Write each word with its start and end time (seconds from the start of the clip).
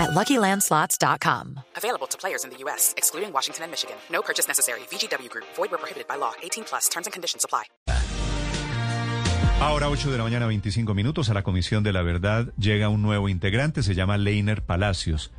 at 0.00 0.10
LuckyLandSlots.com. 0.10 1.60
Available 1.76 2.08
to 2.08 2.16
players 2.18 2.44
in 2.44 2.50
the 2.50 2.56
U.S., 2.64 2.94
excluding 2.96 3.32
Washington 3.32 3.64
and 3.64 3.70
Michigan. 3.70 3.96
No 4.10 4.22
purchase 4.22 4.48
necessary. 4.48 4.80
VGW 4.90 5.28
Group. 5.28 5.46
Void 5.56 5.70
where 5.70 5.78
prohibited 5.78 6.08
by 6.08 6.16
law. 6.16 6.32
18 6.42 6.64
plus. 6.64 6.88
Terms 6.88 7.06
and 7.06 7.12
conditions 7.12 7.44
apply. 7.44 7.64
Ahora 9.60 9.90
8 9.90 10.10
de 10.10 10.16
la 10.16 10.24
mañana, 10.24 10.46
25 10.46 10.94
minutos, 10.94 11.28
a 11.28 11.34
la 11.34 11.42
Comisión 11.42 11.82
de 11.84 11.92
la 11.92 12.00
Verdad 12.00 12.50
llega 12.56 12.88
un 12.88 13.02
nuevo 13.02 13.28
integrante, 13.28 13.82
se 13.82 13.94
llama 13.94 14.16
Leiner 14.16 14.62
Palacios. 14.62 15.32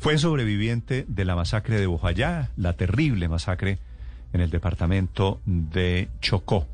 Fue 0.00 0.18
sobreviviente 0.18 1.04
de 1.06 1.24
la 1.24 1.36
masacre 1.36 1.78
de 1.78 1.86
Bojayá, 1.86 2.50
la 2.56 2.72
terrible 2.72 3.28
masacre 3.28 3.78
en 4.32 4.40
el 4.40 4.50
departamento 4.50 5.40
de 5.46 6.08
Chocó. 6.20 6.66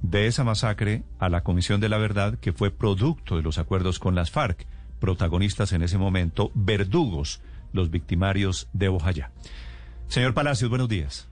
De 0.00 0.26
esa 0.26 0.42
masacre 0.42 1.02
a 1.18 1.28
la 1.28 1.42
Comisión 1.42 1.82
de 1.82 1.90
la 1.90 1.98
Verdad, 1.98 2.38
que 2.38 2.54
fue 2.54 2.70
producto 2.70 3.36
de 3.36 3.42
los 3.42 3.58
acuerdos 3.58 3.98
con 3.98 4.14
las 4.14 4.30
FARC, 4.30 4.66
protagonistas 5.00 5.72
en 5.72 5.82
ese 5.82 5.98
momento, 5.98 6.50
verdugos, 6.54 7.40
los 7.72 7.90
victimarios 7.90 8.68
de 8.72 8.88
Bojayá. 8.88 9.30
Señor 10.06 10.34
Palacios, 10.34 10.70
buenos 10.70 10.88
días. 10.88 11.28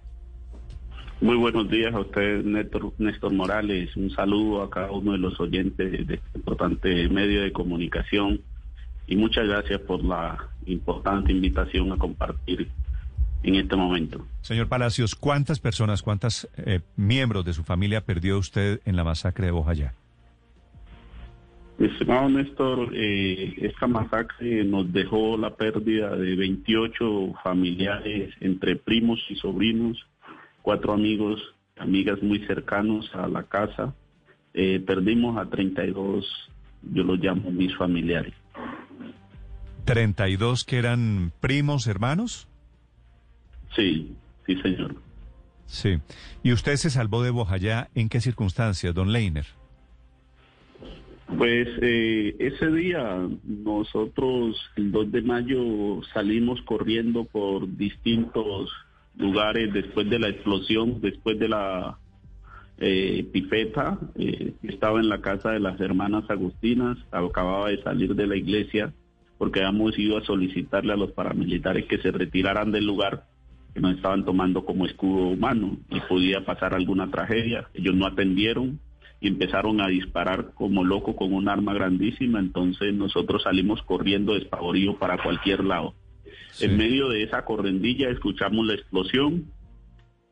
Muy 1.20 1.36
buenos 1.36 1.70
días 1.70 1.94
a 1.94 2.00
usted, 2.00 2.44
Néstor, 2.44 2.92
Néstor 2.98 3.32
Morales. 3.32 3.96
Un 3.96 4.10
saludo 4.10 4.62
a 4.62 4.70
cada 4.70 4.90
uno 4.90 5.12
de 5.12 5.18
los 5.18 5.40
oyentes 5.40 6.06
de 6.06 6.14
este 6.14 6.38
importante 6.38 7.08
medio 7.08 7.40
de 7.40 7.52
comunicación 7.52 8.42
y 9.06 9.16
muchas 9.16 9.46
gracias 9.46 9.80
por 9.80 10.04
la 10.04 10.36
importante 10.66 11.32
invitación 11.32 11.90
a 11.92 11.96
compartir 11.96 12.68
en 13.42 13.54
este 13.54 13.76
momento. 13.76 14.26
Señor 14.42 14.68
Palacios, 14.68 15.14
¿cuántas 15.14 15.58
personas, 15.58 16.02
cuántos 16.02 16.48
eh, 16.58 16.80
miembros 16.96 17.44
de 17.44 17.54
su 17.54 17.64
familia 17.64 18.04
perdió 18.04 18.38
usted 18.38 18.80
en 18.84 18.96
la 18.96 19.04
masacre 19.04 19.46
de 19.46 19.52
Bojayá? 19.52 19.94
Estimado 21.78 22.28
Néstor, 22.30 22.90
eh, 22.94 23.54
esta 23.58 23.86
masacre 23.86 24.64
nos 24.64 24.90
dejó 24.92 25.36
la 25.36 25.54
pérdida 25.56 26.16
de 26.16 26.34
28 26.34 27.34
familiares 27.42 28.34
entre 28.40 28.76
primos 28.76 29.20
y 29.28 29.36
sobrinos 29.36 29.98
cuatro 30.66 30.94
amigos, 30.94 31.40
amigas 31.76 32.20
muy 32.22 32.44
cercanos 32.46 33.08
a 33.14 33.28
la 33.28 33.44
casa. 33.44 33.94
Eh, 34.52 34.82
perdimos 34.84 35.38
a 35.38 35.48
32, 35.48 36.26
yo 36.82 37.04
los 37.04 37.20
llamo 37.20 37.52
mis 37.52 37.76
familiares. 37.76 38.34
¿32 39.84 40.64
que 40.64 40.78
eran 40.78 41.32
primos, 41.38 41.86
hermanos? 41.86 42.48
Sí, 43.76 44.16
sí, 44.44 44.56
señor. 44.60 44.96
Sí. 45.66 45.98
¿Y 46.42 46.52
usted 46.52 46.74
se 46.76 46.90
salvó 46.90 47.22
de 47.22 47.30
Bojayá 47.30 47.88
en 47.94 48.08
qué 48.08 48.20
circunstancias, 48.20 48.92
don 48.92 49.12
Leiner? 49.12 49.46
Pues 51.26 51.68
eh, 51.82 52.36
ese 52.38 52.70
día 52.70 53.28
nosotros, 53.44 54.56
el 54.76 54.92
2 54.92 55.10
de 55.12 55.22
mayo, 55.22 56.00
salimos 56.14 56.62
corriendo 56.62 57.24
por 57.24 57.76
distintos 57.76 58.70
lugares 59.16 59.72
después 59.72 60.08
de 60.08 60.20
la 60.20 60.28
explosión, 60.28 61.00
después 61.00 61.38
de 61.38 61.48
la 61.48 61.98
eh, 62.78 63.26
pipeta, 63.32 63.98
eh, 64.14 64.52
estaba 64.62 65.00
en 65.00 65.08
la 65.08 65.20
casa 65.20 65.50
de 65.50 65.60
las 65.60 65.80
hermanas 65.80 66.30
Agustinas, 66.30 66.96
acababa 67.10 67.70
de 67.70 67.82
salir 67.82 68.14
de 68.14 68.26
la 68.26 68.36
iglesia 68.36 68.92
porque 69.38 69.60
habíamos 69.60 69.98
ido 69.98 70.16
a 70.16 70.24
solicitarle 70.24 70.92
a 70.92 70.96
los 70.96 71.12
paramilitares 71.12 71.86
que 71.86 71.98
se 71.98 72.10
retiraran 72.10 72.70
del 72.72 72.86
lugar 72.86 73.24
que 73.74 73.80
nos 73.80 73.96
estaban 73.96 74.24
tomando 74.24 74.64
como 74.64 74.86
escudo 74.86 75.28
humano 75.28 75.76
y 75.90 76.00
podía 76.00 76.44
pasar 76.44 76.74
alguna 76.74 77.10
tragedia. 77.10 77.68
Ellos 77.74 77.94
no 77.94 78.06
atendieron 78.06 78.80
y 79.26 79.28
empezaron 79.28 79.80
a 79.80 79.88
disparar 79.88 80.52
como 80.54 80.84
loco 80.84 81.16
con 81.16 81.32
un 81.32 81.48
arma 81.48 81.74
grandísima, 81.74 82.38
entonces 82.38 82.94
nosotros 82.94 83.42
salimos 83.42 83.82
corriendo 83.82 84.34
despavoridos 84.34 84.94
para 84.96 85.20
cualquier 85.20 85.64
lado. 85.64 85.94
En 86.60 86.76
medio 86.76 87.08
de 87.08 87.24
esa 87.24 87.44
correndilla 87.44 88.08
escuchamos 88.08 88.64
la 88.66 88.74
explosión 88.74 89.46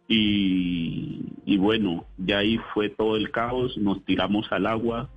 y, 0.06 1.22
y, 1.44 1.56
bueno, 1.56 2.06
ya 2.18 2.38
ahí 2.38 2.58
fue 2.72 2.88
todo 2.88 3.16
el 3.16 3.32
caos, 3.32 3.76
nos 3.78 4.04
tiramos 4.04 4.46
al 4.52 4.66
agua, 4.66 5.10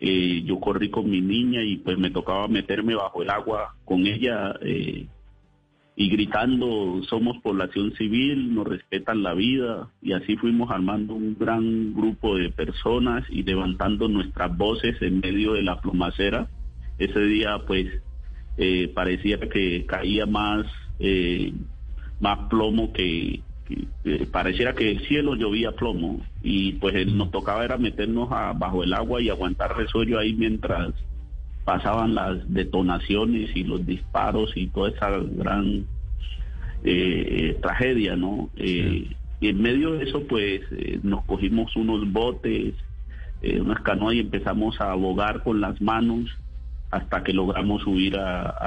eh, 0.00 0.42
yo 0.44 0.60
corrí 0.60 0.90
con 0.90 1.08
mi 1.08 1.22
niña 1.22 1.62
y 1.62 1.78
pues 1.78 1.96
me 1.96 2.10
tocaba 2.10 2.46
meterme 2.46 2.94
bajo 2.94 3.22
el 3.22 3.30
agua 3.30 3.74
con 3.86 4.06
ella 4.06 4.54
eh, 4.60 5.06
y 5.96 6.08
gritando, 6.08 7.02
somos 7.08 7.38
población 7.40 7.92
civil, 7.94 8.52
nos 8.54 8.66
respetan 8.66 9.22
la 9.22 9.34
vida 9.34 9.88
y 10.02 10.12
así 10.12 10.36
fuimos 10.36 10.70
armando 10.70 11.14
un 11.14 11.36
gran 11.38 11.94
grupo 11.94 12.36
de 12.36 12.50
personas 12.50 13.24
y 13.30 13.44
levantando 13.44 14.08
nuestras 14.08 14.56
voces 14.56 15.00
en 15.02 15.20
medio 15.20 15.52
de 15.52 15.62
la 15.62 15.80
plomacera. 15.80 16.48
Ese 16.98 17.20
día 17.20 17.58
pues 17.66 17.86
eh, 18.56 18.90
parecía 18.92 19.38
que 19.38 19.86
caía 19.86 20.26
más, 20.26 20.66
eh, 20.98 21.52
más 22.18 22.48
plomo 22.48 22.92
que, 22.92 23.42
pareciera 24.32 24.74
que 24.74 24.90
el 24.90 25.06
cielo 25.06 25.36
llovía 25.36 25.72
plomo 25.72 26.20
y 26.42 26.72
pues 26.74 27.06
nos 27.06 27.30
tocaba 27.30 27.64
era 27.64 27.78
meternos 27.78 28.28
bajo 28.28 28.82
el 28.82 28.92
agua 28.92 29.22
y 29.22 29.30
aguantar 29.30 29.76
resuello 29.76 30.18
ahí 30.18 30.34
mientras 30.34 30.92
pasaban 31.64 32.14
las 32.14 32.52
detonaciones 32.52 33.54
y 33.56 33.64
los 33.64 33.86
disparos 33.86 34.52
y 34.56 34.66
toda 34.68 34.90
esa 34.90 35.10
gran 35.18 35.86
eh, 36.84 37.56
tragedia, 37.62 38.16
¿no? 38.16 38.50
y 38.56 39.48
en 39.48 39.60
medio 39.60 39.92
de 39.92 40.04
eso 40.04 40.22
pues 40.26 40.62
nos 41.02 41.24
cogimos 41.24 41.74
unos 41.76 42.10
botes, 42.10 42.74
unas 43.60 43.80
canoas 43.82 44.14
y 44.14 44.20
empezamos 44.20 44.80
a 44.80 44.92
abogar 44.92 45.42
con 45.42 45.60
las 45.60 45.80
manos 45.82 46.30
hasta 46.94 47.24
que 47.24 47.32
logramos 47.32 47.82
subir 47.82 48.16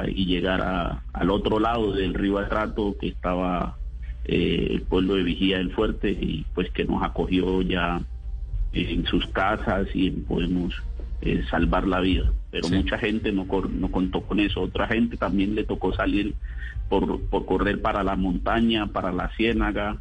y 0.08 0.26
llegar 0.26 1.00
al 1.14 1.30
otro 1.32 1.60
lado 1.60 1.94
del 1.94 2.14
río 2.14 2.40
Atrato, 2.40 2.98
que 3.00 3.08
estaba 3.08 3.78
eh, 4.26 4.68
el 4.72 4.82
pueblo 4.82 5.16
de 5.16 5.24
Vigía 5.24 5.60
del 5.60 5.72
Fuerte, 5.72 6.12
y 6.12 6.46
pues 6.54 6.70
que 6.72 6.84
nos 6.84 7.02
acogió 7.04 7.62
ya 7.62 8.02
en 8.74 9.06
sus 9.06 9.26
casas 9.28 9.88
y 9.94 10.12
podemos 10.12 10.74
eh, 11.22 11.44
salvar 11.50 11.88
la 11.88 12.00
vida. 12.00 12.32
Pero 12.52 12.70
mucha 12.70 12.98
gente 12.98 13.32
no, 13.32 13.46
no 13.46 13.92
contó 13.92 14.22
con 14.22 14.40
eso. 14.40 14.62
Otra 14.62 14.88
gente 14.88 15.18
también 15.18 15.56
le 15.56 15.64
tocó 15.64 15.94
salir 15.94 16.34
por, 16.90 17.22
por 17.30 17.46
correr 17.46 17.82
para 17.82 18.04
la 18.04 18.16
montaña, 18.16 18.88
para 18.88 19.12
la 19.12 19.30
ciénaga, 19.36 19.98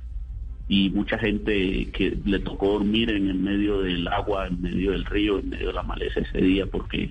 y 0.68 0.90
mucha 0.90 1.18
gente 1.18 1.88
que 1.92 2.18
le 2.24 2.40
tocó 2.40 2.72
dormir 2.72 3.10
en 3.10 3.28
el 3.28 3.38
medio 3.38 3.82
del 3.82 4.06
agua, 4.08 4.48
en 4.48 4.60
medio 4.60 4.92
del 4.92 5.04
río, 5.04 5.38
en 5.38 5.50
medio 5.50 5.68
de 5.68 5.72
la 5.72 5.82
maleza 5.82 6.20
ese 6.20 6.38
día, 6.38 6.66
porque 6.66 7.10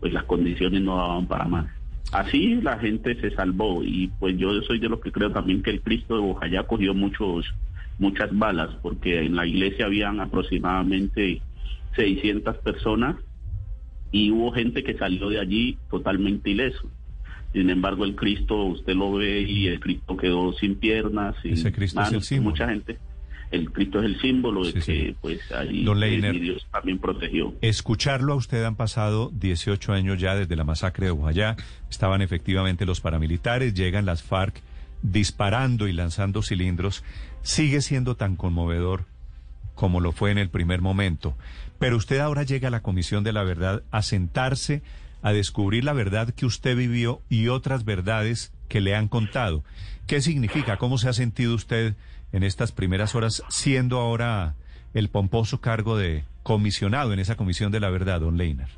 pues 0.00 0.12
las 0.12 0.24
condiciones 0.24 0.82
no 0.82 0.96
daban 0.96 1.26
para 1.26 1.46
más. 1.46 1.66
Así 2.12 2.60
la 2.62 2.78
gente 2.78 3.20
se 3.20 3.30
salvó 3.30 3.82
y 3.82 4.08
pues 4.20 4.38
yo 4.38 4.60
soy 4.62 4.78
de 4.78 4.88
los 4.88 5.00
que 5.00 5.10
creo 5.10 5.32
también 5.32 5.62
que 5.62 5.70
el 5.70 5.80
Cristo 5.80 6.14
de 6.14 6.20
Bojayá 6.20 6.62
cogió 6.62 6.94
muchos, 6.94 7.52
muchas 7.98 8.36
balas 8.36 8.70
porque 8.82 9.24
en 9.24 9.34
la 9.34 9.46
iglesia 9.46 9.86
habían 9.86 10.20
aproximadamente 10.20 11.42
600 11.96 12.58
personas 12.58 13.16
y 14.12 14.30
hubo 14.30 14.52
gente 14.52 14.82
que 14.82 14.96
salió 14.96 15.28
de 15.28 15.40
allí 15.40 15.78
totalmente 15.90 16.50
ileso. 16.50 16.90
Sin 17.52 17.70
embargo, 17.70 18.04
el 18.04 18.14
Cristo, 18.14 18.64
usted 18.64 18.94
lo 18.94 19.12
ve 19.12 19.40
y 19.40 19.68
el 19.68 19.80
Cristo 19.80 20.16
quedó 20.16 20.52
sin 20.52 20.76
piernas, 20.76 21.36
sin 21.42 21.54
Ese 21.54 21.72
Cristo 21.72 22.02
es 22.02 22.32
el 22.32 22.40
mucha 22.42 22.68
gente. 22.68 22.98
El 23.50 23.70
Cristo 23.70 24.00
es 24.00 24.06
el 24.06 24.20
símbolo 24.20 24.64
de 24.64 24.74
que 24.74 25.14
pues 25.20 25.40
ahí 25.52 25.84
Dios 26.40 26.66
también 26.72 26.98
protegió. 26.98 27.54
Escucharlo 27.60 28.32
a 28.32 28.36
usted 28.36 28.64
han 28.64 28.74
pasado 28.74 29.30
18 29.32 29.92
años 29.92 30.18
ya 30.20 30.34
desde 30.34 30.56
la 30.56 30.64
masacre 30.64 31.06
de 31.06 31.12
Guayá, 31.12 31.56
estaban 31.88 32.22
efectivamente 32.22 32.86
los 32.86 33.00
paramilitares, 33.00 33.72
llegan 33.72 34.04
las 34.04 34.22
FARC 34.22 34.60
disparando 35.02 35.86
y 35.86 35.92
lanzando 35.92 36.42
cilindros, 36.42 37.04
sigue 37.42 37.80
siendo 37.80 38.16
tan 38.16 38.34
conmovedor 38.34 39.04
como 39.76 40.00
lo 40.00 40.10
fue 40.10 40.32
en 40.32 40.38
el 40.38 40.50
primer 40.50 40.80
momento. 40.80 41.36
Pero 41.78 41.96
usted 41.96 42.18
ahora 42.18 42.42
llega 42.42 42.66
a 42.66 42.72
la 42.72 42.82
Comisión 42.82 43.22
de 43.22 43.32
la 43.32 43.44
Verdad 43.44 43.84
a 43.92 44.02
sentarse, 44.02 44.82
a 45.22 45.32
descubrir 45.32 45.84
la 45.84 45.92
verdad 45.92 46.34
que 46.34 46.46
usted 46.46 46.76
vivió 46.76 47.22
y 47.28 47.46
otras 47.46 47.84
verdades 47.84 48.52
que 48.68 48.80
le 48.80 48.96
han 48.96 49.06
contado. 49.06 49.62
¿Qué 50.08 50.20
significa? 50.20 50.76
¿Cómo 50.76 50.98
se 50.98 51.08
ha 51.08 51.12
sentido 51.12 51.54
usted? 51.54 51.94
en 52.32 52.42
estas 52.42 52.72
primeras 52.72 53.14
horas, 53.14 53.42
siendo 53.48 53.98
ahora 53.98 54.54
el 54.94 55.08
pomposo 55.08 55.60
cargo 55.60 55.96
de 55.96 56.24
comisionado 56.42 57.12
en 57.12 57.18
esa 57.18 57.36
comisión 57.36 57.72
de 57.72 57.80
la 57.80 57.90
verdad, 57.90 58.20
don 58.20 58.36
Leiner? 58.36 58.68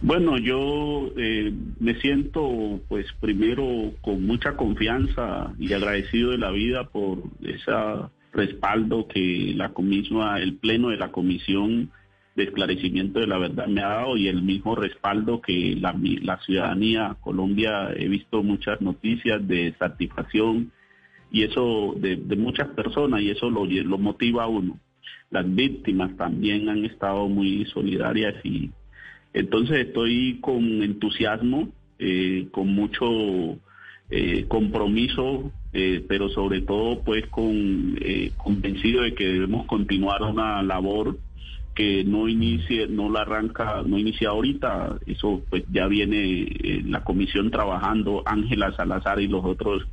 Bueno, 0.00 0.38
yo 0.38 1.10
eh, 1.16 1.52
me 1.78 2.00
siento 2.00 2.80
pues 2.88 3.06
primero 3.20 3.92
con 4.00 4.24
mucha 4.26 4.56
confianza 4.56 5.52
y 5.58 5.72
agradecido 5.72 6.30
de 6.30 6.38
la 6.38 6.50
vida 6.50 6.88
por 6.88 7.18
esa 7.42 8.10
respaldo 8.32 9.06
que 9.08 9.52
la 9.54 9.70
comisión, 9.70 10.36
el 10.38 10.56
pleno 10.56 10.88
de 10.88 10.96
la 10.96 11.12
comisión 11.12 11.90
de 12.34 12.44
esclarecimiento 12.44 13.20
de 13.20 13.26
la 13.26 13.38
verdad 13.38 13.66
me 13.66 13.82
ha 13.82 13.88
dado 13.88 14.16
y 14.16 14.28
el 14.28 14.42
mismo 14.42 14.74
respaldo 14.74 15.42
que 15.42 15.76
la, 15.78 15.94
la 16.22 16.38
ciudadanía 16.38 17.16
Colombia 17.20 17.92
he 17.94 18.08
visto 18.08 18.42
muchas 18.42 18.80
noticias 18.80 19.46
de 19.46 19.74
satisfacción 19.78 20.72
y 21.30 21.42
eso 21.42 21.94
de, 21.96 22.16
muchas 22.36 22.68
personas 22.68 23.22
y 23.22 23.30
eso 23.30 23.50
lo, 23.50 23.64
lo 23.64 23.98
motiva 23.98 24.44
a 24.44 24.48
uno. 24.48 24.78
Las 25.30 25.52
víctimas 25.54 26.14
también 26.16 26.68
han 26.68 26.84
estado 26.84 27.28
muy 27.28 27.64
solidarias 27.66 28.34
y 28.44 28.70
entonces 29.32 29.86
estoy 29.86 30.38
con 30.40 30.82
entusiasmo, 30.82 31.68
eh, 31.98 32.48
con 32.50 32.68
mucho 32.74 33.58
eh, 34.10 34.44
compromiso, 34.46 35.50
eh, 35.72 36.04
pero 36.06 36.28
sobre 36.28 36.60
todo 36.60 37.02
pues 37.02 37.26
con 37.28 37.96
convencido 38.36 39.02
de 39.02 39.14
que 39.14 39.26
debemos 39.26 39.66
continuar 39.66 40.22
una 40.22 40.62
labor 40.62 41.18
que 41.74 42.04
no 42.04 42.28
inicie, 42.28 42.86
no 42.86 43.08
la 43.10 43.22
arranca, 43.22 43.82
no 43.86 43.98
inicia 43.98 44.28
ahorita, 44.28 44.98
eso 45.06 45.42
pues 45.48 45.64
ya 45.72 45.86
viene 45.86 46.82
la 46.84 47.02
comisión 47.02 47.50
trabajando, 47.50 48.22
Ángela 48.26 48.72
Salazar 48.76 49.20
y 49.20 49.28
los 49.28 49.42
otros 49.42 49.86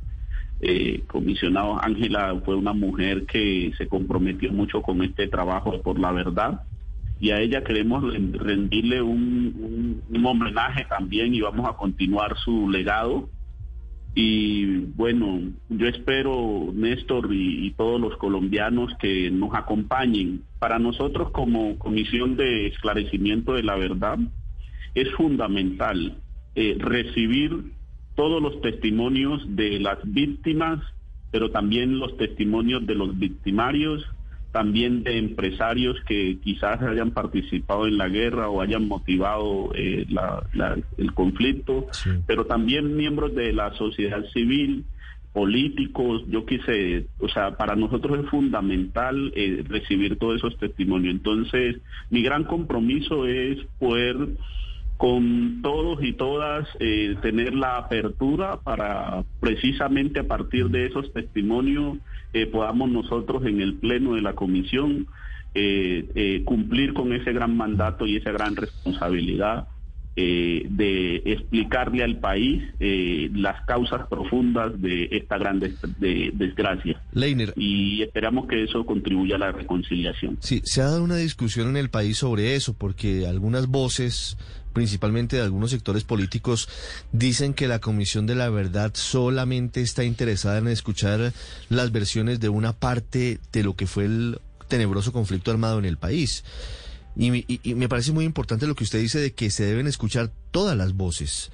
eh, 0.62 1.04
comisionados. 1.06 1.78
Ángela 1.82 2.38
fue 2.44 2.54
una 2.54 2.74
mujer 2.74 3.24
que 3.24 3.72
se 3.78 3.88
comprometió 3.88 4.52
mucho 4.52 4.82
con 4.82 5.02
este 5.02 5.26
trabajo 5.26 5.80
por 5.80 5.98
la 5.98 6.12
verdad 6.12 6.60
y 7.18 7.30
a 7.30 7.40
ella 7.40 7.64
queremos 7.64 8.02
rendirle 8.12 9.00
un, 9.00 10.02
homenaje 10.22 10.84
también 10.84 11.34
y 11.34 11.40
vamos 11.40 11.66
a 11.66 11.78
continuar 11.78 12.36
su 12.38 12.68
legado. 12.68 13.30
Y 14.14 14.66
bueno, 14.96 15.40
yo 15.68 15.86
espero, 15.86 16.72
Néstor 16.74 17.32
y, 17.32 17.70
todos 17.76 18.00
los 18.00 18.16
colombianos 18.16 18.92
que 19.00 19.30
nos 19.30 19.54
acompañen. 19.54 20.42
Para 20.58 20.78
nosotros 20.78 21.30
como 21.30 21.78
Comisión 21.78 22.36
de 22.36 22.66
Esclarecimiento 22.66 23.54
de 23.54 23.62
la 23.62 23.76
Verdad 23.76 24.18
es 24.94 25.10
fundamental 25.12 26.18
eh, 26.56 26.76
recibir 26.78 27.72
todos 28.16 28.42
los 28.42 28.60
testimonios 28.60 29.42
de 29.56 29.78
las 29.78 29.98
víctimas, 30.02 30.80
pero 31.30 31.50
también 31.50 31.98
los 31.98 32.16
testimonios 32.16 32.84
de 32.86 32.96
los 32.96 33.16
victimarios, 33.16 34.04
también 34.52 35.04
de 35.04 35.18
empresarios 35.18 35.96
que 36.06 36.38
quizás 36.42 36.82
hayan 36.82 37.12
participado 37.12 37.86
en 37.86 37.98
la 37.98 38.08
guerra 38.08 38.48
o 38.48 38.60
hayan 38.60 38.88
motivado 38.88 39.70
eh, 39.74 40.06
el 40.98 41.14
conflicto, 41.14 41.86
pero 42.26 42.46
también 42.46 42.96
miembros 42.96 43.34
de 43.34 43.52
la 43.52 43.72
sociedad 43.74 44.24
civil, 44.32 44.84
políticos, 45.32 46.24
yo 46.28 46.44
quise, 46.44 47.06
o 47.20 47.28
sea, 47.28 47.56
para 47.56 47.76
nosotros 47.76 48.18
es 48.18 48.30
fundamental 48.30 49.32
eh, 49.36 49.64
recibir 49.68 50.18
todos 50.18 50.38
esos 50.38 50.58
testimonios. 50.58 51.14
Entonces, 51.14 51.76
mi 52.10 52.22
gran 52.22 52.44
compromiso 52.44 53.26
es 53.26 53.58
poder 53.78 54.16
con 55.00 55.62
todos 55.62 56.04
y 56.04 56.12
todas 56.12 56.68
eh, 56.78 57.16
tener 57.22 57.54
la 57.54 57.78
apertura 57.78 58.58
para 58.60 59.24
precisamente 59.40 60.20
a 60.20 60.24
partir 60.24 60.68
de 60.68 60.84
esos 60.84 61.10
testimonios 61.14 61.96
eh, 62.34 62.44
podamos 62.44 62.90
nosotros 62.90 63.46
en 63.46 63.62
el 63.62 63.76
pleno 63.76 64.14
de 64.14 64.20
la 64.20 64.34
comisión 64.34 65.06
eh, 65.54 66.42
cumplir 66.44 66.92
con 66.92 67.14
ese 67.14 67.32
gran 67.32 67.56
mandato 67.56 68.04
y 68.04 68.16
esa 68.16 68.30
gran 68.30 68.56
responsabilidad 68.56 69.68
de 70.16 71.22
explicarle 71.24 72.04
al 72.04 72.18
país 72.18 72.62
las 72.78 73.64
causas 73.64 74.06
profundas 74.08 74.80
de 74.80 75.08
esta 75.12 75.38
gran 75.38 75.60
desgracia. 75.60 77.00
Leiner. 77.12 77.52
Y 77.56 78.02
esperamos 78.02 78.46
que 78.46 78.64
eso 78.64 78.84
contribuya 78.84 79.36
a 79.36 79.38
la 79.38 79.52
reconciliación. 79.52 80.36
Sí, 80.40 80.60
se 80.64 80.82
ha 80.82 80.86
dado 80.86 81.04
una 81.04 81.16
discusión 81.16 81.68
en 81.68 81.76
el 81.76 81.90
país 81.90 82.18
sobre 82.18 82.54
eso, 82.54 82.74
porque 82.74 83.26
algunas 83.26 83.66
voces 83.66 84.36
principalmente 84.72 85.36
de 85.36 85.42
algunos 85.42 85.70
sectores 85.70 86.04
políticos, 86.04 86.68
dicen 87.12 87.54
que 87.54 87.68
la 87.68 87.80
Comisión 87.80 88.26
de 88.26 88.34
la 88.34 88.50
Verdad 88.50 88.92
solamente 88.94 89.80
está 89.80 90.04
interesada 90.04 90.58
en 90.58 90.68
escuchar 90.68 91.32
las 91.68 91.92
versiones 91.92 92.40
de 92.40 92.48
una 92.48 92.72
parte 92.72 93.40
de 93.52 93.64
lo 93.64 93.74
que 93.74 93.86
fue 93.86 94.04
el 94.04 94.38
tenebroso 94.68 95.12
conflicto 95.12 95.50
armado 95.50 95.78
en 95.78 95.84
el 95.84 95.96
país. 95.96 96.44
Y, 97.16 97.74
me 97.74 97.88
parece 97.88 98.12
muy 98.12 98.24
importante 98.24 98.66
lo 98.66 98.74
que 98.74 98.84
usted 98.84 99.00
dice 99.00 99.18
de 99.18 99.32
que 99.32 99.50
se 99.50 99.64
deben 99.64 99.86
escuchar 99.86 100.32
todas 100.50 100.76
las 100.76 100.94
voces. 100.94 101.50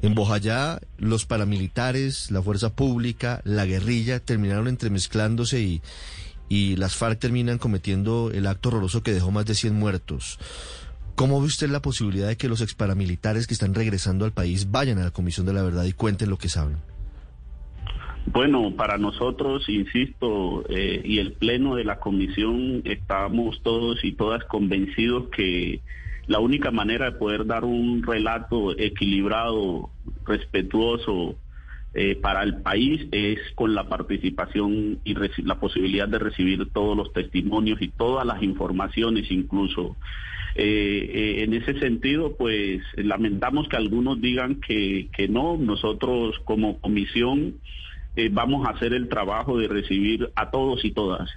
En 0.00 0.14
Bojayá, 0.14 0.80
los 0.98 1.26
paramilitares, 1.26 2.30
la 2.30 2.42
fuerza 2.42 2.74
pública, 2.74 3.40
la 3.44 3.66
guerrilla 3.66 4.20
terminaron 4.20 4.68
entremezclándose 4.68 5.60
y, 5.60 5.82
y 6.48 6.76
las 6.76 6.96
FARC 6.96 7.18
terminan 7.18 7.58
cometiendo 7.58 8.30
el 8.32 8.46
acto 8.46 8.70
horroroso 8.70 9.02
que 9.02 9.12
dejó 9.12 9.30
más 9.30 9.46
de 9.46 9.54
100 9.54 9.74
muertos. 9.74 10.38
¿Cómo 11.14 11.40
ve 11.40 11.46
usted 11.46 11.68
la 11.68 11.82
posibilidad 11.82 12.28
de 12.28 12.36
que 12.36 12.48
los 12.48 12.62
exparamilitares 12.62 13.46
que 13.46 13.54
están 13.54 13.74
regresando 13.74 14.24
al 14.24 14.32
país 14.32 14.70
vayan 14.70 14.98
a 14.98 15.04
la 15.04 15.10
Comisión 15.10 15.46
de 15.46 15.52
la 15.52 15.62
Verdad 15.62 15.84
y 15.84 15.92
cuenten 15.92 16.30
lo 16.30 16.38
que 16.38 16.48
saben? 16.48 16.78
Bueno, 18.26 18.74
para 18.76 18.98
nosotros, 18.98 19.68
insisto, 19.68 20.64
eh, 20.68 21.02
y 21.04 21.18
el 21.18 21.32
Pleno 21.32 21.74
de 21.74 21.84
la 21.84 21.98
Comisión, 21.98 22.82
estamos 22.84 23.60
todos 23.62 24.04
y 24.04 24.12
todas 24.12 24.44
convencidos 24.44 25.28
que 25.30 25.80
la 26.26 26.38
única 26.38 26.70
manera 26.70 27.06
de 27.06 27.18
poder 27.18 27.46
dar 27.46 27.64
un 27.64 28.02
relato 28.02 28.78
equilibrado, 28.78 29.90
respetuoso 30.24 31.36
eh, 31.94 32.16
para 32.16 32.42
el 32.42 32.62
país 32.62 33.06
es 33.12 33.38
con 33.54 33.74
la 33.74 33.86
participación 33.86 35.00
y 35.04 35.14
la 35.42 35.60
posibilidad 35.60 36.08
de 36.08 36.18
recibir 36.18 36.70
todos 36.72 36.96
los 36.96 37.12
testimonios 37.12 37.82
y 37.82 37.88
todas 37.88 38.24
las 38.24 38.42
informaciones, 38.42 39.30
incluso. 39.30 39.96
Eh, 40.54 41.10
eh, 41.12 41.42
en 41.42 41.54
ese 41.54 41.78
sentido, 41.80 42.36
pues 42.36 42.82
lamentamos 42.96 43.68
que 43.68 43.76
algunos 43.76 44.20
digan 44.20 44.60
que, 44.60 45.08
que 45.14 45.28
no, 45.28 45.58
nosotros 45.58 46.38
como 46.44 46.78
comisión 46.78 47.56
eh, 48.16 48.28
vamos 48.32 48.66
a 48.66 48.70
hacer 48.70 48.92
el 48.92 49.08
trabajo 49.08 49.58
de 49.58 49.68
recibir 49.68 50.30
a 50.34 50.50
todos 50.50 50.84
y 50.84 50.92
todas 50.92 51.30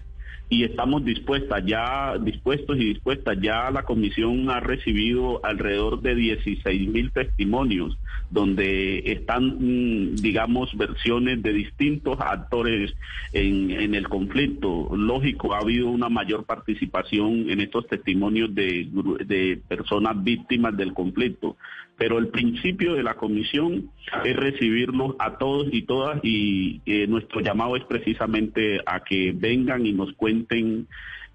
y 0.48 0.64
estamos 0.64 1.04
dispuestas 1.04 1.64
ya, 1.66 2.18
dispuestos 2.20 2.78
y 2.78 2.86
dispuestas. 2.86 3.38
Ya 3.42 3.72
la 3.72 3.84
comisión 3.84 4.50
ha 4.50 4.60
recibido 4.60 5.44
alrededor 5.44 6.02
de 6.02 6.16
16 6.16 6.88
mil 6.88 7.12
testimonios 7.12 7.98
donde 8.30 9.12
están, 9.12 9.58
mm, 9.60 10.16
digamos, 10.18 10.76
versiones 10.78 11.42
de 11.42 11.54
distintos 11.54 12.20
actores 12.20 12.94
en, 13.34 13.72
en, 13.72 13.96
el 13.96 14.08
conflicto. 14.08 14.90
Lógico, 14.96 15.54
ha 15.54 15.60
habido 15.60 15.90
una 15.90 16.10
mayor 16.10 16.46
participación 16.46 17.50
en 17.50 17.62
estos 17.62 17.88
testimonios 17.88 18.54
de, 18.54 18.88
de 19.26 19.62
personas 19.68 20.24
víctimas 20.24 20.76
del 20.78 20.94
conflicto 20.94 21.56
pero 21.98 22.18
el 22.18 22.28
principio 22.28 22.94
de 22.96 23.04
la 23.04 23.16
comisión 23.16 23.92
es 24.24 24.36
recibirlos 24.36 25.16
a 25.20 25.38
todos 25.38 25.68
y 25.72 25.84
todas 25.84 26.20
y 26.24 26.82
eh, 26.86 27.08
nuestro 27.08 27.42
llamado 27.42 27.76
es 27.76 27.84
precisamente 27.86 28.82
a 28.86 29.04
que 29.04 29.34
vengan 29.34 29.86
y 29.86 29.94
nos 29.94 30.14
cuenten 30.14 30.88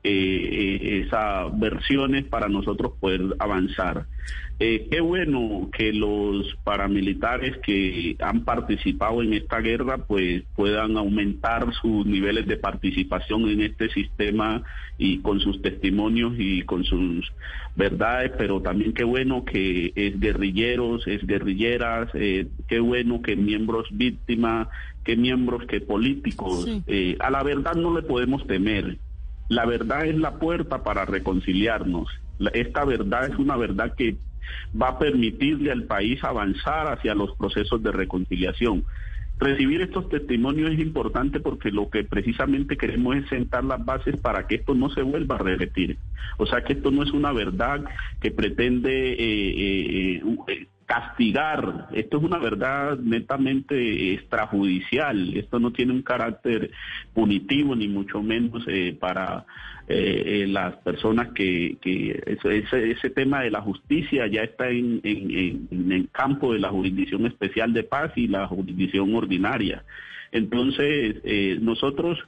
eh, 0.03 0.11
eh, 0.13 1.05
esas 1.07 1.59
versiones 1.59 2.25
para 2.25 2.49
nosotros 2.49 2.93
poder 3.01 3.37
avanzar. 3.39 4.07
Eh, 4.63 4.89
qué 4.91 5.01
bueno 5.01 5.71
que 5.73 5.91
los 5.91 6.55
paramilitares 6.65 7.57
que 7.65 8.15
han 8.21 8.45
participado 8.45 9.23
en 9.23 9.33
esta 9.33 9.59
guerra 9.61 10.05
pues 10.07 10.43
puedan 10.55 10.99
aumentar 10.99 11.73
sus 11.81 12.05
niveles 12.05 12.47
de 12.47 12.59
participación 12.59 13.49
en 13.49 13.63
este 13.63 13.89
sistema 13.89 14.63
y 14.99 15.21
con 15.21 15.41
sus 15.41 15.63
testimonios 15.63 16.35
y 16.37 16.61
con 16.65 16.85
sus 16.85 17.33
verdades, 17.75 18.33
pero 18.37 18.61
también 18.61 18.93
qué 18.93 19.03
bueno 19.03 19.47
que 19.47 19.95
es 19.97 20.21
guerrilleros, 20.21 21.07
es 21.07 21.27
guerrilleras, 21.27 22.11
eh, 22.13 22.47
qué 22.69 22.81
bueno 22.81 23.23
que 23.23 23.37
miembros 23.37 23.89
víctimas, 23.91 24.69
qué 25.05 25.17
miembros 25.17 25.65
que 25.69 25.81
políticos. 25.81 26.69
Eh, 26.87 27.17
a 27.19 27.31
la 27.31 27.43
verdad 27.43 27.77
no 27.77 27.95
le 27.95 28.03
podemos 28.03 28.47
temer. 28.47 28.99
La 29.51 29.67
verdad 29.67 30.07
es 30.07 30.17
la 30.17 30.39
puerta 30.39 30.85
para 30.85 31.05
reconciliarnos. 31.05 32.09
Esta 32.53 32.85
verdad 32.85 33.29
es 33.29 33.37
una 33.37 33.57
verdad 33.57 33.97
que 33.97 34.17
va 34.81 34.91
a 34.91 34.99
permitirle 35.01 35.73
al 35.73 35.87
país 35.87 36.23
avanzar 36.23 36.87
hacia 36.87 37.17
los 37.17 37.35
procesos 37.37 37.83
de 37.83 37.91
reconciliación. 37.91 38.85
Recibir 39.41 39.81
estos 39.81 40.09
testimonios 40.09 40.71
es 40.71 40.79
importante 40.79 41.41
porque 41.41 41.73
lo 41.73 41.91
que 41.91 42.05
precisamente 42.05 42.77
queremos 42.77 43.17
es 43.17 43.29
sentar 43.29 43.65
las 43.65 43.85
bases 43.85 44.17
para 44.19 44.47
que 44.47 44.55
esto 44.55 44.77
no 44.77 44.89
se 44.91 45.03
vuelva 45.03 45.35
a 45.35 45.39
repetir. 45.39 45.99
O 46.37 46.47
sea 46.47 46.63
que 46.63 46.75
esto 46.75 46.93
no 46.93 47.03
es 47.03 47.11
una 47.11 47.33
verdad 47.33 47.85
que 48.21 48.31
pretende 48.31 49.15
eh, 49.15 49.17
eh, 49.19 50.23
eh, 50.47 50.69
castigar. 50.91 51.87
Esto 51.93 52.17
es 52.19 52.25
una 52.25 52.39
verdad 52.39 52.99
netamente 52.99 54.13
extrajudicial. 54.13 55.37
Esto 55.37 55.61
no 55.61 55.71
tiene 55.71 55.93
un 55.93 56.03
carácter 56.03 56.73
punitivo 57.15 57.77
ni 57.77 57.87
mucho 57.87 58.21
menos 58.21 58.67
para 58.99 59.47
eh, 59.87 60.43
eh, 60.43 60.47
las 60.49 60.75
personas 60.79 61.29
que, 61.33 61.79
ese, 61.81 63.11
tema 63.11 63.43
de 63.43 63.53
la 63.53 63.61
justicia 63.61 64.27
ya 64.27 64.43
está 64.43 64.69
en, 64.69 65.01
en, 65.05 65.93
el 65.93 66.09
campo 66.11 66.55
de 66.55 66.59
la 66.59 66.71
jurisdicción 66.71 67.25
especial 67.27 67.73
de 67.73 67.85
paz 67.85 68.11
y 68.17 68.27
la 68.27 68.49
jurisdicción 68.49 69.15
ordinaria. 69.15 69.85
Entonces, 70.33 71.21
eh, 71.23 71.57
nosotros 71.61 72.19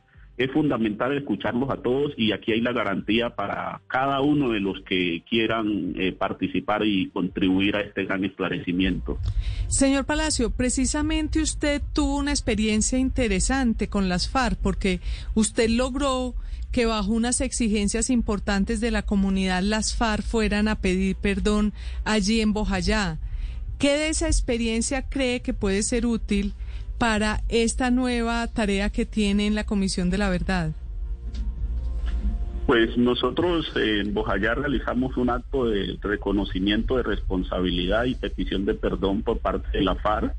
es 0.44 0.52
fundamental 0.52 1.16
escucharlos 1.16 1.70
a 1.70 1.76
todos 1.76 2.12
y 2.16 2.32
aquí 2.32 2.52
hay 2.52 2.60
la 2.60 2.72
garantía 2.72 3.30
para 3.30 3.80
cada 3.86 4.20
uno 4.20 4.50
de 4.50 4.60
los 4.60 4.80
que 4.82 5.22
quieran 5.28 5.94
eh, 5.96 6.12
participar 6.12 6.84
y 6.84 7.10
contribuir 7.10 7.76
a 7.76 7.80
este 7.80 8.04
gran 8.04 8.24
esclarecimiento. 8.24 9.18
Señor 9.68 10.04
Palacio, 10.04 10.50
precisamente 10.50 11.40
usted 11.40 11.82
tuvo 11.92 12.16
una 12.16 12.30
experiencia 12.30 12.98
interesante 12.98 13.88
con 13.88 14.08
las 14.08 14.28
FARC 14.28 14.58
porque 14.60 15.00
usted 15.34 15.68
logró 15.68 16.34
que 16.72 16.86
bajo 16.86 17.12
unas 17.12 17.40
exigencias 17.40 18.08
importantes 18.08 18.80
de 18.80 18.90
la 18.90 19.02
comunidad 19.02 19.62
las 19.62 19.94
FARC 19.94 20.24
fueran 20.24 20.68
a 20.68 20.76
pedir 20.76 21.16
perdón 21.16 21.72
allí 22.04 22.40
en 22.40 22.52
Bojayá. 22.52 23.18
¿Qué 23.78 23.96
de 23.98 24.08
esa 24.08 24.26
experiencia 24.26 25.02
cree 25.08 25.40
que 25.40 25.54
puede 25.54 25.82
ser 25.82 26.06
útil 26.06 26.54
para 26.98 27.42
esta 27.48 27.90
nueva 27.90 28.46
tarea 28.46 28.90
que 28.90 29.06
tiene 29.06 29.46
en 29.46 29.54
la 29.54 29.64
Comisión 29.64 30.10
de 30.10 30.18
la 30.18 30.30
Verdad? 30.30 30.72
Pues 32.66 32.96
nosotros 32.96 33.72
en 33.76 34.14
Bojayá 34.14 34.54
realizamos 34.54 35.16
un 35.16 35.30
acto 35.30 35.66
de 35.66 35.98
reconocimiento 36.00 36.96
de 36.96 37.02
responsabilidad 37.02 38.04
y 38.04 38.14
petición 38.14 38.64
de 38.64 38.74
perdón 38.74 39.22
por 39.22 39.38
parte 39.38 39.78
de 39.78 39.84
la 39.84 39.96
FARC. 39.96 40.34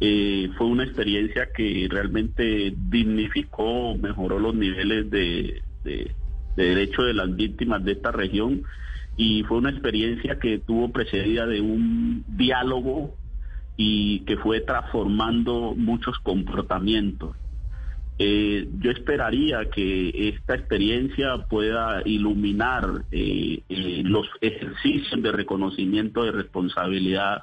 Eh, 0.00 0.50
fue 0.56 0.66
una 0.68 0.84
experiencia 0.84 1.48
que 1.54 1.88
realmente 1.90 2.74
dignificó, 2.88 3.96
mejoró 3.96 4.38
los 4.38 4.54
niveles 4.54 5.10
de, 5.10 5.62
de 5.84 6.14
derecho 6.56 7.02
de 7.02 7.14
las 7.14 7.34
víctimas 7.34 7.84
de 7.84 7.92
esta 7.92 8.12
región 8.12 8.62
y 9.16 9.42
fue 9.44 9.58
una 9.58 9.70
experiencia 9.70 10.38
que 10.38 10.58
tuvo 10.58 10.90
precedida 10.90 11.46
de 11.46 11.60
un 11.60 12.24
diálogo 12.28 13.14
y 13.76 14.20
que 14.20 14.36
fue 14.36 14.60
transformando 14.60 15.74
muchos 15.76 16.18
comportamientos. 16.20 17.36
Eh, 18.18 18.68
yo 18.78 18.90
esperaría 18.90 19.70
que 19.70 20.28
esta 20.28 20.54
experiencia 20.54 21.38
pueda 21.48 22.02
iluminar 22.04 23.04
eh, 23.10 23.62
eh, 23.68 24.02
los 24.04 24.28
ejercicios 24.40 25.22
de 25.22 25.32
reconocimiento 25.32 26.22
de 26.24 26.32
responsabilidad 26.32 27.42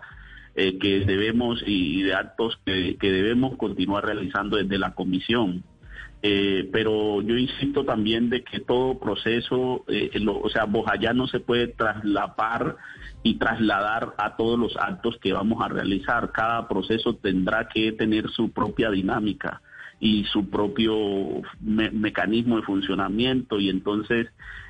que 0.56 1.06
debemos 1.06 1.64
y, 1.66 2.02
de 2.02 2.14
actos 2.14 2.60
que, 2.66 2.98
debemos 3.00 3.56
continuar 3.56 4.06
realizando 4.06 4.58
desde 4.58 4.78
la 4.78 4.94
comisión. 4.94 5.64
Pero 6.22 7.22
yo 7.22 7.38
insisto 7.38 7.86
también 7.86 8.30
de 8.30 8.44
que 8.44 8.60
todo 8.60 9.00
proceso, 9.00 9.86
o 9.86 10.50
sea, 10.50 10.66
Bojayá 10.66 11.14
no 11.14 11.28
se 11.28 11.40
puede 11.40 11.68
traslapar 11.68 12.76
y 13.24 13.36
trasladar 13.36 14.14
a 14.18 14.36
todos 14.36 14.58
los 14.58 14.78
actos 14.78 15.18
que 15.22 15.34
vamos 15.34 15.62
a 15.64 15.68
realizar. 15.68 16.32
Cada 16.32 16.68
proceso 16.68 17.16
tendrá 17.16 17.68
que 17.68 17.92
tener 17.92 18.30
su 18.30 18.52
propia 18.52 18.90
dinámica 18.90 19.62
y 20.00 20.24
su 20.26 20.50
propio 20.50 20.96
mecanismo 21.60 22.58
de 22.58 22.64
funcionamiento 22.64 23.60
y 23.60 23.70
entonces, 23.70 24.28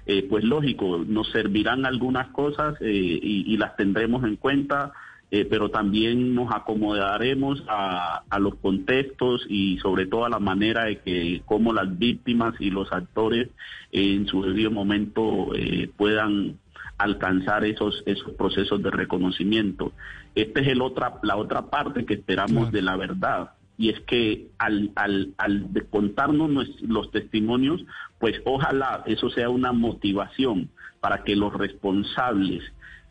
eh, 0.08 0.26
pues 0.28 0.44
lógico, 0.44 1.04
nos 1.06 1.30
servirán 1.30 1.86
algunas 1.86 2.30
cosas 2.30 2.76
eh, 2.82 3.20
y, 3.22 3.56
las 3.58 3.76
tendremos 3.76 4.24
en 4.24 4.38
cuenta, 4.38 4.92
eh, 5.32 5.46
pero 5.46 5.70
también 5.70 6.34
nos 6.34 6.54
acomodaremos 6.54 7.64
a, 7.68 8.24
a, 8.30 8.40
los 8.40 8.56
contextos 8.56 9.46
y 9.48 9.78
sobre 9.80 10.08
todo 10.08 10.26
a 10.26 10.30
la 10.30 10.40
manera 10.40 10.86
de 10.86 11.00
que 11.00 11.42
cómo 11.46 11.74
las 11.74 11.98
víctimas 11.98 12.56
y 12.60 12.70
los 12.70 12.92
actores 12.92 13.50
en 13.92 14.28
su 14.28 14.42
debido 14.42 14.72
momento 14.72 15.50
puedan 15.98 16.58
alcanzar 17.00 17.64
esos, 17.66 18.04
esos 18.06 18.34
procesos 18.34 18.84
de 18.84 18.92
reconocimiento. 18.92 19.94
Esta 20.36 20.60
es 20.60 20.68
el 20.68 20.82
otra, 20.82 21.16
la 21.24 21.38
otra 21.38 21.70
parte 21.70 22.06
que 22.06 22.16
esperamos 22.16 22.72
de 22.72 22.82
la 22.82 22.96
verdad. 22.98 23.52
Y 23.78 23.90
es 23.90 24.02
que 24.02 24.48
al, 24.58 24.92
al, 24.96 25.34
al 25.38 25.70
contarnos 25.90 26.52
los 26.82 27.10
testimonios, 27.12 27.86
pues 28.20 28.42
ojalá 28.44 29.04
eso 29.06 29.30
sea 29.30 29.50
una 29.50 29.72
motivación 29.72 30.70
para 31.00 31.24
que 31.24 31.38
los 31.38 31.54
responsables 31.54 32.62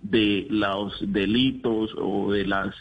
de 0.02 0.46
los 0.50 0.94
delitos 1.00 1.90
o 1.96 2.32
de 2.32 2.46
las 2.46 2.74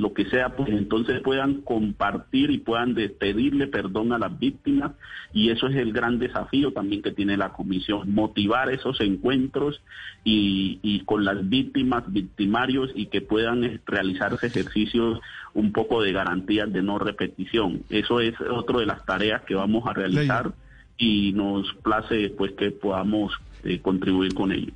lo 0.00 0.14
que 0.14 0.24
sea, 0.26 0.56
pues 0.56 0.70
entonces 0.70 1.20
puedan 1.20 1.60
compartir 1.60 2.50
y 2.50 2.58
puedan 2.58 2.94
pedirle 3.18 3.66
perdón 3.66 4.12
a 4.12 4.18
las 4.18 4.38
víctimas 4.38 4.92
y 5.32 5.50
eso 5.50 5.68
es 5.68 5.76
el 5.76 5.92
gran 5.92 6.18
desafío 6.18 6.72
también 6.72 7.02
que 7.02 7.12
tiene 7.12 7.36
la 7.36 7.52
comisión, 7.52 8.12
motivar 8.14 8.70
esos 8.70 9.00
encuentros 9.00 9.82
y, 10.24 11.02
con 11.04 11.24
las 11.24 11.48
víctimas, 11.48 12.10
victimarios 12.10 12.90
y 12.94 13.06
que 13.06 13.20
puedan 13.20 13.80
realizarse 13.84 14.46
ejercicios 14.46 15.20
un 15.52 15.72
poco 15.72 16.02
de 16.02 16.12
garantías 16.12 16.72
de 16.72 16.82
no 16.82 16.98
repetición. 16.98 17.82
Eso 17.90 18.20
es 18.20 18.34
otro 18.40 18.80
de 18.80 18.86
las 18.86 19.04
tareas 19.04 19.42
que 19.42 19.54
vamos 19.54 19.86
a 19.86 19.92
realizar 19.92 20.52
y 20.96 21.32
nos 21.32 21.72
place 21.82 22.30
pues 22.36 22.52
que 22.52 22.70
podamos 22.70 23.32
eh, 23.64 23.80
contribuir 23.80 24.34
con 24.34 24.52
ello. 24.52 24.72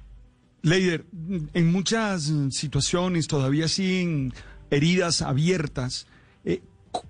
Leider, 0.64 1.04
en 1.52 1.73
muchas 1.73 2.33
situaciones 2.49 3.28
todavía 3.28 3.68
sin 3.68 4.33
heridas 4.71 5.21
abiertas. 5.21 6.09
Eh, 6.42 6.62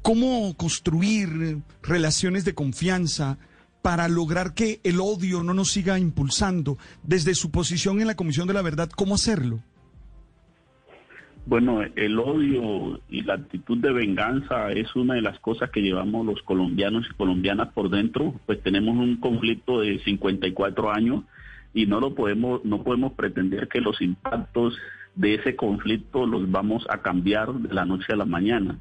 ¿Cómo 0.02 0.56
construir 0.56 1.58
relaciones 1.80 2.44
de 2.44 2.54
confianza 2.54 3.38
para 3.80 4.08
lograr 4.08 4.54
que 4.54 4.80
el 4.82 4.98
odio 4.98 5.44
no 5.44 5.54
nos 5.54 5.70
siga 5.70 6.00
impulsando? 6.00 6.78
Desde 7.04 7.36
su 7.36 7.52
posición 7.52 8.00
en 8.00 8.08
la 8.08 8.16
Comisión 8.16 8.48
de 8.48 8.54
la 8.54 8.62
Verdad, 8.62 8.90
¿cómo 8.90 9.14
hacerlo? 9.14 9.60
Bueno, 11.46 11.82
el 11.94 12.18
odio 12.18 13.00
y 13.08 13.22
la 13.22 13.34
actitud 13.34 13.78
de 13.78 13.92
venganza 13.92 14.72
es 14.72 14.96
una 14.96 15.14
de 15.14 15.22
las 15.22 15.38
cosas 15.38 15.70
que 15.70 15.80
llevamos 15.80 16.26
los 16.26 16.42
colombianos 16.42 17.06
y 17.08 17.14
colombianas 17.14 17.72
por 17.72 17.88
dentro. 17.88 18.34
Pues 18.46 18.60
tenemos 18.64 18.96
un 18.96 19.18
conflicto 19.18 19.78
de 19.80 20.02
54 20.02 20.90
años 20.90 21.22
y 21.74 21.86
no 21.86 22.00
lo 22.00 22.14
podemos 22.14 22.64
no 22.64 22.82
podemos 22.82 23.12
pretender 23.12 23.68
que 23.68 23.80
los 23.80 24.00
impactos 24.00 24.78
de 25.14 25.34
ese 25.34 25.56
conflicto 25.56 26.26
los 26.26 26.50
vamos 26.50 26.86
a 26.88 27.02
cambiar 27.02 27.52
de 27.52 27.74
la 27.74 27.84
noche 27.84 28.12
a 28.12 28.16
la 28.16 28.24
mañana. 28.24 28.78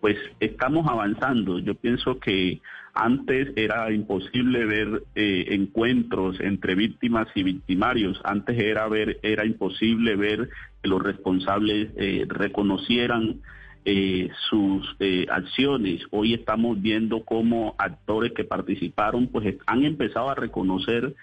Pues 0.00 0.16
estamos 0.40 0.88
avanzando. 0.88 1.60
Yo 1.60 1.74
pienso 1.76 2.18
que 2.18 2.60
antes 2.94 3.52
era 3.56 3.92
imposible 3.92 4.64
ver 4.66 5.04
eh, 5.14 5.46
encuentros 5.50 6.40
entre 6.40 6.74
víctimas 6.74 7.28
y 7.34 7.44
victimarios. 7.44 8.20
Antes 8.24 8.58
era 8.58 8.88
ver, 8.88 9.20
era 9.22 9.46
imposible 9.46 10.16
ver 10.16 10.50
que 10.82 10.88
los 10.88 11.02
responsables 11.02 11.90
eh, 11.96 12.26
reconocieran 12.28 13.40
eh, 13.84 14.28
sus 14.48 14.96
acciones. 15.28 16.02
Hoy 16.10 16.34
estamos 16.34 16.80
viendo 16.80 17.24
cómo 17.24 17.74
actores 17.78 18.32
que 18.32 18.44
participaron, 18.44 19.28
pues 19.28 19.56
han 19.66 19.84
empezado 19.84 20.30
a 20.30 20.34
reconocer 20.34 21.14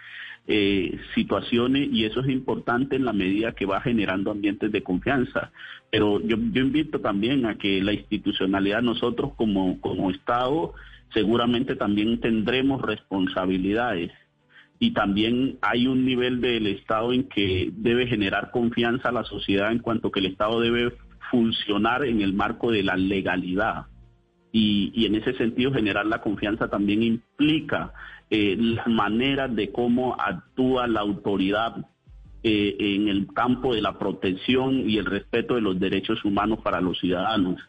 eh, 0.52 0.98
situaciones 1.14 1.90
y 1.92 2.06
eso 2.06 2.22
es 2.22 2.30
importante 2.30 2.96
en 2.96 3.06
la 3.06 3.14
medida 3.14 3.52
que 3.52 3.68
va 3.68 3.82
generando 3.82 4.32
ambientes 4.32 4.72
de 4.72 4.82
confianza. 4.82 5.52
Pero 5.92 6.20
yo, 6.22 6.38
yo 6.52 6.64
invito 6.64 7.02
también 7.02 7.46
a 7.46 7.60
que 7.60 7.84
la 7.84 7.94
institucionalidad, 7.94 8.82
nosotros 8.82 9.34
como, 9.36 9.80
como 9.80 10.10
Estado, 10.10 10.74
seguramente 11.14 11.76
también 11.76 12.20
tendremos 12.20 12.82
responsabilidades 12.82 14.12
y 14.80 14.92
también 14.94 15.60
hay 15.62 15.86
un 15.86 16.04
nivel 16.04 16.42
del 16.42 16.66
Estado 16.66 17.14
en 17.14 17.26
que 17.26 17.70
debe 17.72 18.08
generar 18.08 18.50
confianza 18.50 19.10
a 19.10 19.12
la 19.14 19.26
sociedad 19.26 19.72
en 19.72 19.80
cuanto 19.80 20.10
que 20.12 20.20
el 20.20 20.28
Estado 20.28 20.62
debe 20.62 20.94
funcionar 21.30 22.06
en 22.06 22.22
el 22.22 22.34
marco 22.34 22.72
de 22.72 22.84
la 22.84 22.96
legalidad. 22.96 23.86
Y, 24.52 25.06
en 25.06 25.16
ese 25.16 25.34
sentido 25.34 25.72
generar 25.72 26.06
la 26.06 26.22
confianza 26.22 26.70
también 26.70 27.04
implica 27.04 27.94
eh, 28.30 28.56
las 28.58 28.88
maneras 28.88 29.56
de 29.56 29.72
cómo 29.72 30.16
actúa 30.20 30.88
la 30.88 31.02
autoridad 31.02 31.86
eh, 32.42 32.76
en 32.80 33.10
el 33.10 33.28
campo 33.34 33.76
de 33.76 33.82
la 33.82 34.00
protección 34.00 34.90
y 34.90 34.98
el 34.98 35.06
respeto 35.06 35.56
de 35.56 35.62
los 35.62 35.80
derechos 35.80 36.24
humanos 36.26 36.60
para 36.64 36.82
los 36.82 36.98
ciudadanos. 37.00 37.62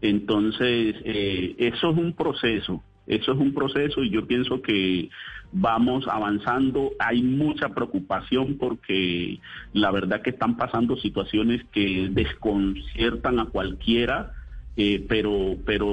Entonces, 0.00 0.96
eh, 1.04 1.54
eso 1.58 1.90
es 1.90 1.98
un 1.98 2.12
proceso, 2.14 2.82
eso 3.06 3.32
es 3.32 3.38
un 3.38 3.54
proceso 3.54 4.02
y 4.02 4.10
yo 4.10 4.26
pienso 4.26 4.62
que 4.62 5.08
vamos 5.52 6.06
avanzando. 6.08 6.92
Hay 6.98 7.22
mucha 7.22 7.70
preocupación 7.70 8.56
porque 8.58 9.40
la 9.72 9.90
verdad 9.90 10.22
que 10.22 10.30
están 10.30 10.56
pasando 10.56 10.96
situaciones 10.96 11.64
que 11.72 12.08
desconciertan 12.10 13.40
a 13.40 13.46
cualquiera 13.46 14.32
eh, 14.78 15.06
pero 15.08 15.56
pero 15.64 15.88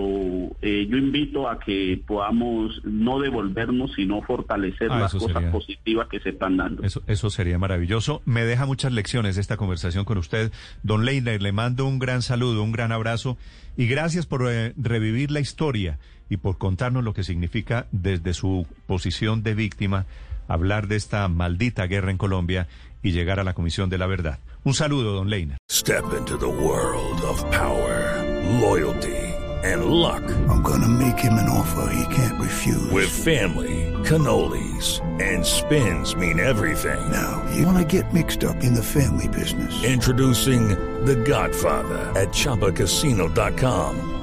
eh, 0.62 0.86
yo 0.90 0.98
invito 0.98 1.48
a 1.48 1.58
que 1.58 2.02
podamos 2.06 2.82
no 2.84 3.22
devolvernos, 3.22 3.94
sino 3.94 4.22
fortalecer 4.24 4.92
ah, 4.92 5.00
las 5.00 5.14
cosas 5.14 5.42
positivas 5.46 6.10
que 6.10 6.20
se 6.20 6.32
están 6.32 6.58
dando. 6.58 6.84
Eso, 6.84 7.02
eso 7.08 7.30
sería 7.30 7.58
maravilloso. 7.58 8.22
Me 8.26 8.44
deja 8.44 8.66
muchas 8.66 8.92
lecciones 8.92 9.38
esta 9.38 9.56
conversación 9.56 10.04
con 10.04 10.18
usted. 10.18 10.52
Don 10.84 11.06
Leiner, 11.06 11.42
le 11.42 11.54
mando 11.54 11.86
un 11.86 11.98
gran 11.98 12.22
saludo, 12.22 12.62
un 12.62 12.74
gran 12.74 12.92
abrazo 12.92 13.38
y 13.78 13.88
gracias 13.88 14.26
por 14.26 14.52
eh, 14.52 14.74
revivir 14.76 15.32
la 15.32 15.40
historia 15.40 15.98
y 16.34 16.38
por 16.38 16.58
contarnos 16.58 17.04
lo 17.04 17.14
que 17.14 17.24
significa 17.24 17.86
desde 17.92 18.34
su 18.34 18.66
posición 18.88 19.44
de 19.44 19.54
víctima 19.54 20.06
hablar 20.48 20.88
de 20.88 20.96
esta 20.96 21.28
maldita 21.28 21.86
guerra 21.86 22.12
en 22.12 22.18
Colombia 22.18 22.68
y 23.04 23.12
llegar 23.12 23.40
a 23.40 23.44
la 23.44 23.54
Comisión 23.54 23.90
de 23.90 23.98
la 23.98 24.08
Verdad. 24.08 24.40
Un 24.64 24.74
saludo, 24.74 25.14
don 25.14 25.30
Leiner. 25.30 25.58
Step 25.70 26.06
into 26.18 26.38
the 26.38 26.48
world 26.48 27.22
of 27.24 27.44
power. 27.52 28.24
loyalty. 28.60 29.34
and 29.64 29.86
luck. 29.86 30.24
I'm 30.50 30.62
gonna 30.62 30.90
make 30.90 31.18
him 31.18 31.34
an 31.34 31.48
offer 31.48 31.90
he 31.94 32.14
can't 32.14 32.40
refuse. 32.42 32.92
With 32.92 33.10
family, 33.10 33.92
cannolis, 34.04 35.00
and 35.22 35.46
spins 35.46 36.16
mean 36.16 36.40
everything. 36.40 37.00
Now, 37.10 37.42
you 37.56 37.66
wanna 37.66 37.86
get 37.86 38.14
mixed 38.14 38.44
up 38.44 38.58
in 38.58 38.74
the 38.74 38.84
family 38.84 39.30
business. 39.30 39.74
Introducing 39.86 40.68
The 41.06 41.16
Godfather 41.16 42.12
at 42.20 42.30
ChumbaCasino.com. 42.30 44.23